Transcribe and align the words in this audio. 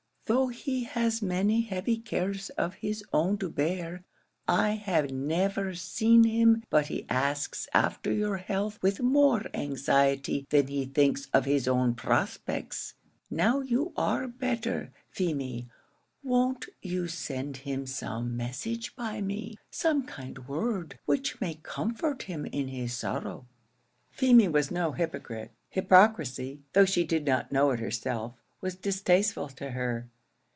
Though 0.27 0.47
he 0.47 0.85
has 0.85 1.21
many 1.21 1.59
heavy 1.59 1.97
cares 1.97 2.51
of 2.51 2.75
his 2.75 3.03
own 3.11 3.37
to 3.39 3.49
bear, 3.49 4.05
I 4.47 4.69
have 4.75 5.11
never 5.11 5.73
seen 5.75 6.23
him 6.23 6.63
but 6.69 6.87
he 6.87 7.05
asks 7.09 7.67
after 7.73 8.13
your 8.13 8.37
health 8.37 8.79
with 8.81 9.01
more 9.01 9.47
anxiety 9.53 10.47
than 10.49 10.67
he 10.67 10.85
thinks 10.85 11.27
of 11.33 11.43
his 11.43 11.67
own 11.67 11.95
prospects. 11.95 12.93
Now 13.29 13.59
you 13.59 13.91
are 13.97 14.25
better, 14.25 14.93
Feemy, 15.09 15.67
won't 16.23 16.67
you 16.81 17.09
send 17.09 17.57
him 17.57 17.85
some 17.85 18.37
message 18.37 18.95
by 18.95 19.19
me? 19.19 19.57
some 19.69 20.05
kind 20.05 20.47
word, 20.47 20.97
which 21.03 21.41
may 21.41 21.55
comfort 21.55 22.23
him 22.23 22.45
in 22.45 22.69
his 22.69 22.93
sorrow?" 22.93 23.47
Feemy 24.11 24.47
was 24.47 24.71
no 24.71 24.93
hypocrite; 24.93 25.51
hypocrisy, 25.67 26.61
though 26.71 26.85
she 26.85 27.03
did 27.03 27.25
not 27.25 27.51
know 27.51 27.71
it 27.71 27.81
herself, 27.81 28.37
was 28.61 28.75
distasteful 28.75 29.49
to 29.49 29.71
her. 29.71 30.07